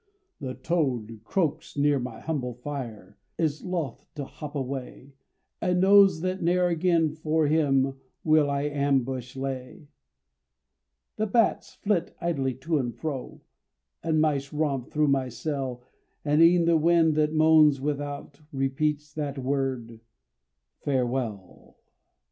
The 0.39 0.55
toad 0.55 1.21
croaks 1.23 1.77
near 1.77 1.99
my 1.99 2.21
humble 2.21 2.55
fire, 2.55 3.19
Is 3.37 3.63
loth 3.63 4.07
to 4.15 4.25
hop 4.25 4.55
away, 4.55 5.13
And 5.61 5.79
knows 5.79 6.21
that 6.21 6.41
ne'er 6.41 6.69
again 6.69 7.11
for 7.11 7.45
him 7.45 7.99
Will 8.23 8.49
I 8.49 8.61
in 8.63 8.73
ambush 8.73 9.35
lay; 9.35 9.89
The 11.17 11.27
bats 11.27 11.75
flit 11.75 12.15
idly 12.19 12.55
to 12.65 12.79
and 12.79 12.95
fro, 12.95 13.41
The 14.01 14.13
mice 14.13 14.51
romp 14.51 14.89
through 14.89 15.09
my 15.09 15.29
cell, 15.29 15.83
And 16.25 16.41
e'en 16.41 16.65
the 16.65 16.77
wind 16.77 17.13
that 17.13 17.33
moans 17.35 17.79
without 17.79 18.41
Repeats 18.51 19.13
that 19.13 19.37
word 19.37 19.99
farewell. 20.79 21.77